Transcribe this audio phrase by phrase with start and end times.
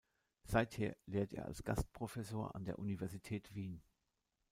[0.45, 3.83] Seither lehrt er als Gastprofessor an der Universität Wien.